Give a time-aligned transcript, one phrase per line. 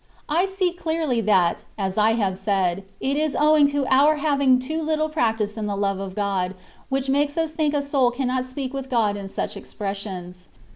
[0.29, 4.81] I see clearly, that (as I have said) it is owing to our having too
[4.81, 6.55] little practice in the love of God,
[6.89, 10.47] which makes us think a soul cannot speak with God in such expressions.